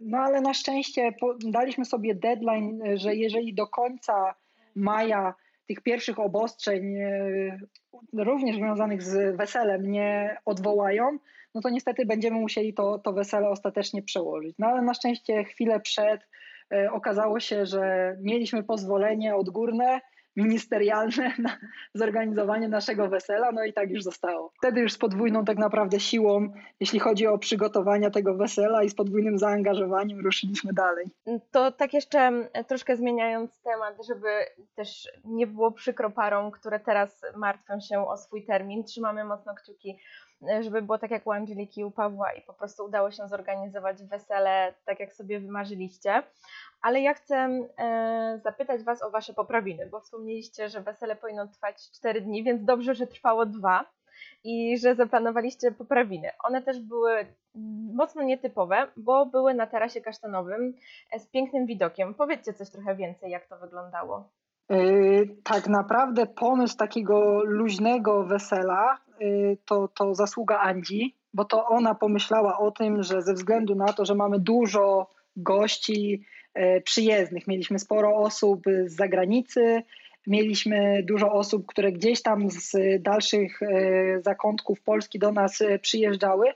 [0.00, 1.12] no ale na szczęście
[1.44, 4.34] daliśmy sobie deadline, że jeżeli do końca
[4.74, 5.34] maja
[5.66, 7.58] tych pierwszych obostrzeń, e,
[8.12, 11.18] również związanych z weselem, nie odwołają,
[11.54, 14.54] no to niestety będziemy musieli to, to wesele ostatecznie przełożyć.
[14.58, 16.28] No ale na szczęście chwilę przed
[16.72, 20.00] e, okazało się, że mieliśmy pozwolenie odgórne
[20.36, 21.56] ministerialne na
[21.94, 24.52] zorganizowanie naszego wesela, no i tak już zostało.
[24.58, 26.48] Wtedy już z podwójną tak naprawdę siłą,
[26.80, 31.06] jeśli chodzi o przygotowania tego wesela i z podwójnym zaangażowaniem ruszyliśmy dalej.
[31.50, 34.28] To tak jeszcze troszkę zmieniając temat, żeby
[34.74, 39.98] też nie było przykro parom, które teraz martwią się o swój termin, trzymamy mocno kciuki
[40.60, 44.02] żeby było tak jak u Angeliki i u Pawła i po prostu udało się zorganizować
[44.02, 46.22] wesele tak, jak sobie wymarzyliście.
[46.82, 47.36] Ale ja chcę
[47.78, 52.64] e, zapytać Was o Wasze poprawiny, bo wspomnieliście, że wesele powinno trwać 4 dni, więc
[52.64, 53.84] dobrze, że trwało 2
[54.44, 56.30] i że zaplanowaliście poprawiny.
[56.44, 57.26] One też były
[57.94, 60.74] mocno nietypowe, bo były na tarasie kasztanowym
[61.12, 62.14] e, z pięknym widokiem.
[62.14, 64.28] Powiedzcie coś trochę więcej, jak to wyglądało.
[64.68, 68.98] Yy, tak naprawdę pomysł takiego luźnego wesela
[69.64, 74.04] to, to zasługa Andzi, bo to ona pomyślała o tym, że ze względu na to,
[74.04, 76.24] że mamy dużo gości
[76.54, 79.82] yy, przyjezdnych, mieliśmy sporo osób z zagranicy,
[80.26, 83.60] mieliśmy dużo osób, które gdzieś tam z dalszych
[84.20, 86.46] zakątków Polski do nas przyjeżdżały,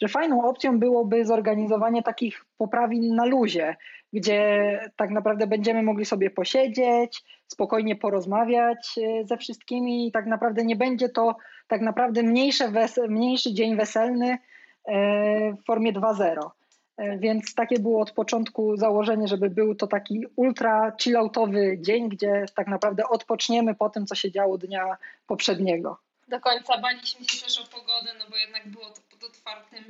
[0.00, 3.76] że fajną opcją byłoby zorganizowanie takich poprawin na luzie,
[4.12, 10.64] gdzie tak naprawdę będziemy mogli sobie posiedzieć, spokojnie porozmawiać e, ze wszystkimi i tak naprawdę
[10.64, 11.36] nie będzie to
[11.68, 12.72] tak naprawdę mniejsze
[13.08, 14.38] mniejszy dzień weselny
[14.84, 16.50] e, w formie 2.0.
[16.96, 22.44] E, więc takie było od początku założenie, żeby był to taki ultra chilloutowy dzień, gdzie
[22.54, 24.96] tak naprawdę odpoczniemy po tym, co się działo dnia
[25.26, 25.98] poprzedniego.
[26.28, 29.84] Do końca baliśmy się też o pogodę, no bo jednak było to pod otwartym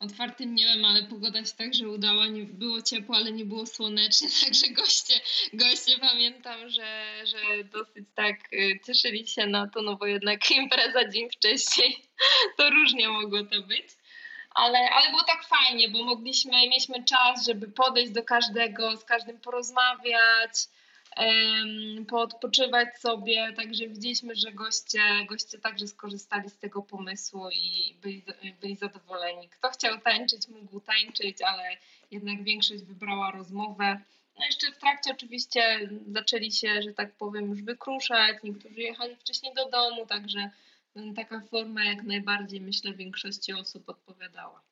[0.00, 2.26] otwartym niebem, ale pogoda się także udała.
[2.26, 5.14] Nie było ciepło, ale nie było słonecznie, także goście,
[5.52, 11.08] goście pamiętam, że, że dosyć tak y, cieszyli się na to, no bo jednak impreza
[11.08, 12.02] dzień wcześniej,
[12.56, 13.86] to różnie mogło to być.
[14.54, 19.40] Ale, ale było tak fajnie, bo mogliśmy, mieliśmy czas, żeby podejść do każdego, z każdym
[19.40, 20.52] porozmawiać,
[22.08, 28.22] poodpoczywać sobie, także widzieliśmy, że goście, goście także skorzystali z tego pomysłu i byli,
[28.60, 29.48] byli zadowoleni.
[29.48, 31.62] Kto chciał tańczyć, mógł tańczyć, ale
[32.10, 34.00] jednak większość wybrała rozmowę.
[34.38, 39.54] No jeszcze w trakcie oczywiście zaczęli się, że tak powiem, już wykruszać, niektórzy jechali wcześniej
[39.54, 40.50] do domu, także
[41.16, 44.67] taka forma jak najbardziej myślę większości osób odpowiadała.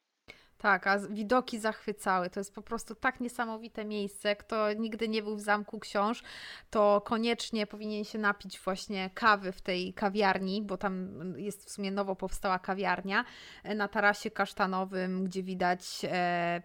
[0.58, 2.30] Tak, a widoki zachwycały.
[2.30, 4.36] To jest po prostu tak niesamowite miejsce.
[4.36, 6.22] Kto nigdy nie był w Zamku Książ,
[6.70, 11.90] to koniecznie powinien się napić właśnie kawy w tej kawiarni, bo tam jest w sumie
[11.90, 13.24] nowo powstała kawiarnia
[13.62, 16.62] e, na tarasie kasztanowym, gdzie widać e,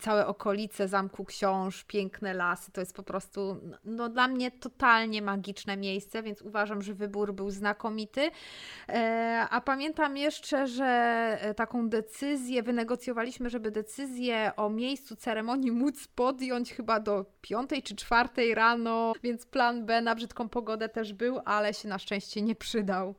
[0.00, 2.72] całe okolice Zamku Książ, piękne lasy.
[2.72, 7.50] To jest po prostu no, dla mnie totalnie magiczne miejsce, więc uważam, że wybór był
[7.50, 8.30] znakomity.
[8.88, 10.90] E, a pamiętam jeszcze, że
[11.56, 17.96] taką decyzję wynegocjowaliśmy planowaliśmy, żeby decyzję o miejscu ceremonii móc podjąć chyba do piątej czy
[17.96, 22.54] czwartej rano, więc plan B na brzydką pogodę też był, ale się na szczęście nie
[22.54, 23.14] przydał.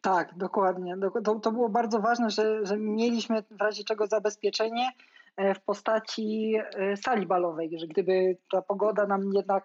[0.00, 0.96] Tak, dokładnie.
[1.24, 4.90] To, to było bardzo ważne, że, że mieliśmy w razie czego zabezpieczenie
[5.36, 9.64] e, w postaci e, sali balowej, że gdyby ta pogoda nam jednak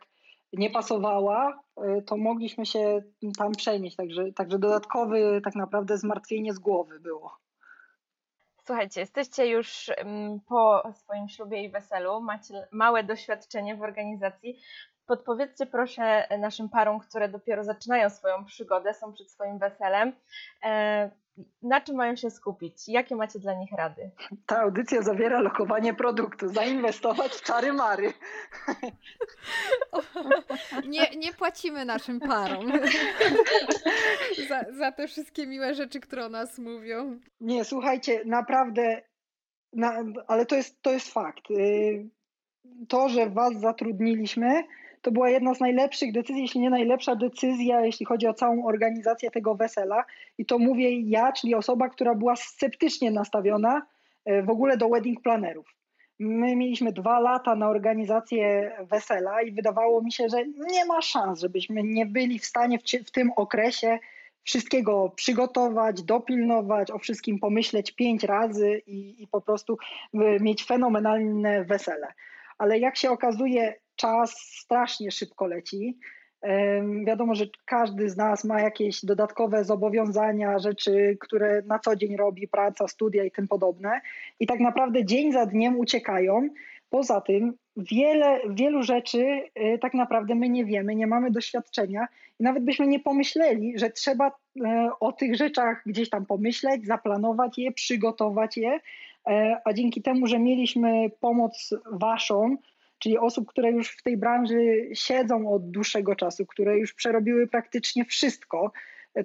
[0.53, 3.01] nie pasowała, e, to mogliśmy się
[3.37, 3.95] tam przenieść.
[3.95, 7.46] Także, także dodatkowy tak naprawdę zmartwienie z głowy było.
[8.67, 9.91] Słuchajcie, jesteście już
[10.49, 14.59] po swoim ślubie i weselu, macie małe doświadczenie w organizacji.
[15.05, 20.13] Podpowiedzcie proszę naszym parom, które dopiero zaczynają swoją przygodę, są przed swoim weselem,
[20.63, 21.11] e,
[21.61, 22.87] na czym mają się skupić?
[22.87, 24.11] Jakie macie dla nich rady?
[24.45, 26.47] Ta audycja zawiera lokowanie produktu.
[26.47, 28.13] Zainwestować w czary mary.
[30.87, 32.71] Nie, nie płacimy naszym parom
[34.49, 37.19] za, za te wszystkie miłe rzeczy, które o nas mówią.
[37.41, 39.01] Nie, słuchajcie, naprawdę,
[39.73, 41.51] na, ale to jest, to jest fakt.
[41.51, 42.09] Y,
[42.87, 44.63] to, że Was zatrudniliśmy,
[45.07, 49.31] to była jedna z najlepszych decyzji, jeśli nie najlepsza decyzja, jeśli chodzi o całą organizację
[49.31, 50.05] tego wesela.
[50.37, 53.81] I to mówię ja, czyli osoba, która była sceptycznie nastawiona
[54.25, 55.75] e, w ogóle do wedding planerów.
[56.19, 61.39] My mieliśmy dwa lata na organizację wesela i wydawało mi się, że nie ma szans,
[61.39, 63.99] żebyśmy nie byli w stanie w, w tym okresie
[64.43, 69.77] wszystkiego przygotować, dopilnować, o wszystkim pomyśleć pięć razy i, i po prostu
[70.13, 72.13] e, mieć fenomenalne wesele.
[72.57, 75.97] Ale jak się okazuje, czas strasznie szybko leci.
[77.05, 82.47] Wiadomo, że każdy z nas ma jakieś dodatkowe zobowiązania, rzeczy, które na co dzień robi,
[82.47, 84.01] praca, studia i tym podobne.
[84.39, 86.49] I tak naprawdę dzień za dniem uciekają.
[86.89, 92.07] Poza tym wiele, wielu rzeczy y, tak naprawdę my nie wiemy, nie mamy doświadczenia
[92.39, 94.31] i nawet byśmy nie pomyśleli, że trzeba
[94.65, 98.79] e, o tych rzeczach gdzieś tam pomyśleć, zaplanować je, przygotować je,
[99.27, 102.57] e, a dzięki temu, że mieliśmy pomoc waszą,
[102.99, 108.05] czyli osób, które już w tej branży siedzą od dłuższego czasu, które już przerobiły praktycznie
[108.05, 108.71] wszystko,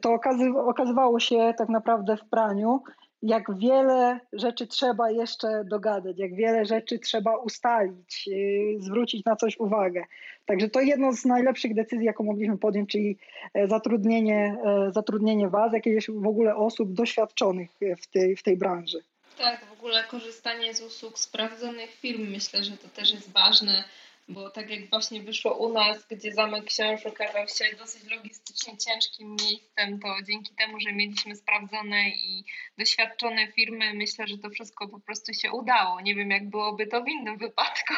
[0.01, 0.18] to
[0.66, 2.83] okazywało się tak naprawdę w praniu,
[3.23, 9.59] jak wiele rzeczy trzeba jeszcze dogadać, jak wiele rzeczy trzeba ustalić, yy, zwrócić na coś
[9.59, 10.05] uwagę.
[10.47, 13.18] Także to jedno z najlepszych decyzji, jaką mogliśmy podjąć, czyli
[13.55, 17.70] e, zatrudnienie, e, zatrudnienie Was, jakieś w ogóle osób doświadczonych
[18.03, 18.99] w tej, w tej branży.
[19.39, 23.85] Tak, w ogóle korzystanie z usług sprawdzonych firm myślę, że to też jest ważne,
[24.28, 29.37] bo tak jak właśnie wyszło u nas, gdzie Zamek Książ okazał się dosyć logistycznie ciężkim
[29.41, 32.45] miejscem, to dzięki temu, że mieliśmy sprawdzone i
[32.78, 36.01] doświadczone firmy, myślę, że to wszystko po prostu się udało.
[36.01, 37.95] Nie wiem, jak byłoby to w innym wypadku.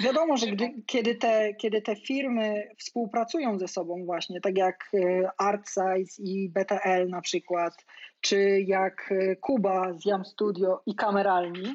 [0.00, 5.30] Wiadomo, że gdy, kiedy, te, kiedy te firmy współpracują ze sobą właśnie, tak jak e,
[5.38, 7.84] ArtSize i BTL na przykład,
[8.20, 11.74] czy jak e, Kuba z Jam Studio i kameralni,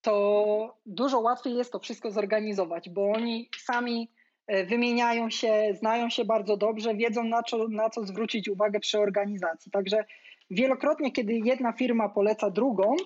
[0.00, 4.10] to dużo łatwiej jest to wszystko zorganizować, bo oni sami
[4.46, 8.98] e, wymieniają się, znają się bardzo dobrze, wiedzą na co, na co zwrócić uwagę przy
[8.98, 9.70] organizacji.
[9.70, 10.04] Także
[10.50, 12.96] wielokrotnie, kiedy jedna firma poleca drugą,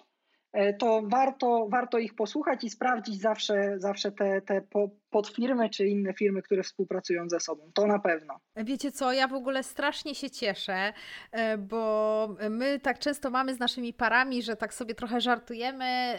[0.56, 4.62] E, to warto, warto ich posłuchać i sprawdzić zawsze, zawsze te, te
[5.16, 7.70] podfirmy czy inne firmy, które współpracują ze sobą.
[7.74, 8.34] To na pewno.
[8.56, 10.92] Wiecie co, ja w ogóle strasznie się cieszę,
[11.32, 16.18] e, bo my tak często mamy z naszymi parami, że tak sobie trochę żartujemy,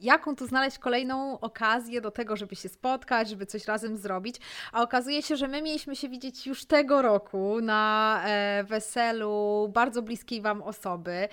[0.00, 4.36] jaką tu znaleźć kolejną okazję do tego, żeby się spotkać, żeby coś razem zrobić.
[4.72, 10.02] A okazuje się, że my mieliśmy się widzieć już tego roku na e, weselu bardzo
[10.02, 11.28] bliskiej Wam osoby.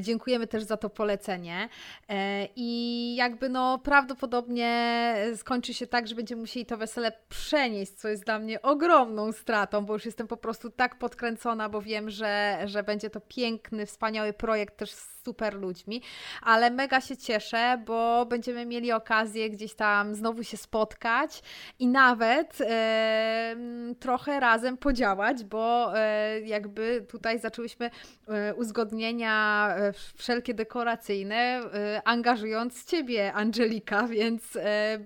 [0.00, 1.68] Dziękujemy też za to polecenie
[2.08, 8.08] e, i jakby no prawdopodobnie skończy się tak, że będziemy musieli to wesele przenieść, co
[8.08, 12.62] jest dla mnie ogromną stratą, bo już jestem po prostu tak podkręcona, bo wiem, że,
[12.64, 16.02] że będzie to piękny, wspaniały projekt też z super ludźmi,
[16.42, 21.42] ale mega się cieszę, bo będziemy mieli okazję gdzieś tam znowu się spotkać
[21.78, 23.56] i nawet e,
[24.00, 27.90] trochę razem podziałać, bo e, jakby tutaj zaczęłyśmy
[28.28, 34.60] e, uzgodnienia, e, wszelkie dekoracje Y, angażując Ciebie, Angelika, więc y,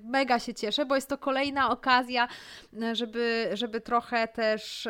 [0.05, 2.29] mega się cieszę, bo jest to kolejna okazja,
[2.93, 4.89] żeby, żeby trochę też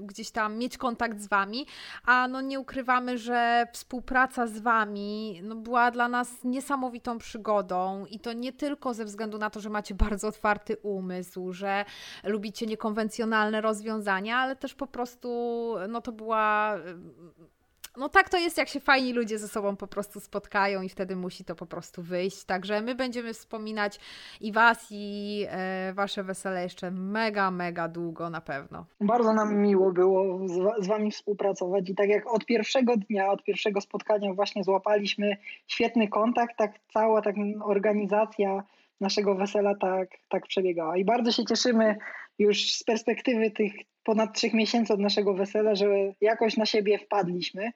[0.00, 1.66] gdzieś tam mieć kontakt z Wami,
[2.04, 8.20] a no nie ukrywamy, że współpraca z Wami no, była dla nas niesamowitą przygodą i
[8.20, 11.84] to nie tylko ze względu na to, że macie bardzo otwarty umysł, że
[12.24, 15.28] lubicie niekonwencjonalne rozwiązania, ale też po prostu
[15.88, 16.76] no to była
[17.96, 21.16] no tak to jest, jak się fajni ludzie ze sobą po prostu spotkają i wtedy
[21.16, 22.44] musi to po prostu wyjść.
[22.44, 24.00] Także my będziemy wspominać
[24.40, 28.86] i Was, i e, Wasze wesele jeszcze mega, mega długo na pewno.
[29.00, 33.44] Bardzo nam miło było z, z Wami współpracować i tak jak od pierwszego dnia, od
[33.44, 35.36] pierwszego spotkania właśnie złapaliśmy
[35.66, 37.34] świetny kontakt, tak cała tak
[37.64, 38.62] organizacja
[39.00, 40.96] naszego wesela tak, tak przebiegała.
[40.96, 41.96] I bardzo się cieszymy
[42.38, 43.72] już z perspektywy tych
[44.04, 45.86] ponad trzech miesięcy od naszego wesela, że
[46.20, 47.70] jakoś na siebie wpadliśmy.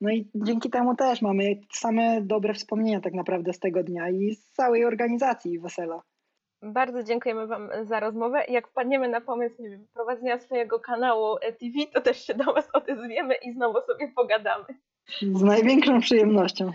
[0.00, 4.34] No i dzięki temu też mamy same dobre wspomnienia tak naprawdę z tego dnia i
[4.34, 6.02] z całej organizacji wesela.
[6.62, 8.44] Bardzo dziękujemy Wam za rozmowę.
[8.48, 12.68] Jak wpadniemy na pomysł nie wiem, prowadzenia swojego kanału TV, to też się do Was
[12.82, 14.64] odezwiemy i znowu sobie pogadamy.
[15.32, 16.72] Z największą przyjemnością.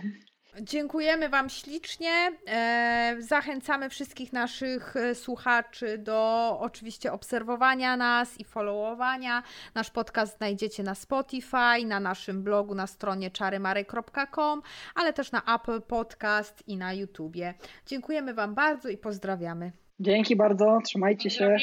[0.60, 2.32] Dziękujemy Wam ślicznie.
[2.46, 9.42] E, zachęcamy wszystkich naszych e, słuchaczy do oczywiście obserwowania nas i followowania.
[9.74, 14.62] Nasz podcast znajdziecie na Spotify, na naszym blogu na stronie czarymary.com,
[14.94, 17.54] ale też na Apple Podcast i na YouTubie.
[17.86, 19.72] Dziękujemy Wam bardzo i pozdrawiamy.
[20.00, 21.56] Dzięki bardzo, trzymajcie się.